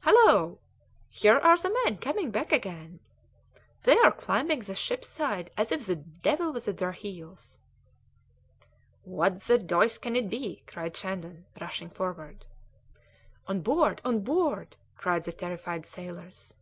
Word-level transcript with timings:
"Hallo! 0.00 0.58
Here 1.10 1.38
are 1.38 1.56
the 1.56 1.70
men 1.84 1.98
coming 1.98 2.32
back 2.32 2.50
again. 2.50 2.98
They 3.84 3.96
are 3.98 4.10
climbing 4.10 4.58
the 4.62 4.74
ship's 4.74 5.06
side 5.06 5.48
as 5.56 5.70
if 5.70 5.86
the 5.86 5.94
devil 5.94 6.52
was 6.52 6.66
at 6.66 6.78
their 6.78 6.90
heels." 6.90 7.60
"What 9.04 9.38
the 9.42 9.60
deuce 9.60 9.98
can 9.98 10.16
it 10.16 10.28
be?" 10.28 10.64
cried 10.66 10.96
Shandon, 10.96 11.44
rushing 11.60 11.90
forward. 11.90 12.44
"On 13.46 13.60
board! 13.60 14.00
On 14.04 14.18
board!" 14.24 14.74
cried 14.96 15.22
the 15.22 15.32
terrified 15.32 15.86
sailors. 15.86 16.52